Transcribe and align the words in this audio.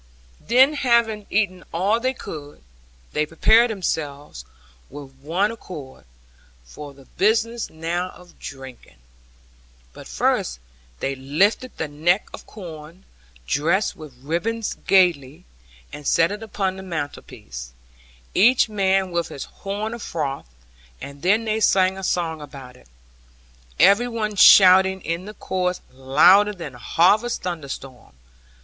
Then 0.39 0.73
having 0.73 1.27
eaten 1.29 1.63
all 1.71 1.99
they 1.99 2.15
could, 2.15 2.63
they 3.13 3.23
prepared 3.27 3.69
themselves, 3.69 4.45
with 4.89 5.13
one 5.17 5.51
accord, 5.51 6.05
for 6.65 6.95
the 6.95 7.05
business 7.05 7.69
now 7.69 8.09
of 8.09 8.39
drinking. 8.39 8.95
But 9.93 10.07
first 10.07 10.57
they 11.01 11.13
lifted 11.13 11.77
the 11.77 11.87
neck 11.87 12.29
of 12.33 12.47
corn, 12.47 13.05
dressed 13.45 13.95
with 13.95 14.17
ribbons 14.23 14.75
gaily, 14.87 15.45
and 15.93 16.07
set 16.07 16.31
it 16.31 16.41
upon 16.41 16.77
the 16.77 16.81
mantelpiece, 16.81 17.71
each 18.33 18.67
man 18.67 19.11
with 19.11 19.27
his 19.27 19.43
horn 19.43 19.93
a 19.93 19.99
froth; 19.99 20.47
and 20.99 21.21
then 21.21 21.45
they 21.45 21.59
sang 21.59 21.95
a 21.95 22.03
song 22.03 22.41
about 22.41 22.75
it, 22.75 22.87
every 23.79 24.07
one 24.07 24.35
shouting 24.35 25.01
in 25.01 25.25
the 25.25 25.35
chorus 25.35 25.79
louder 25.91 26.53
than 26.53 26.73
harvest 26.73 27.43
thunderstorm. 27.43 28.13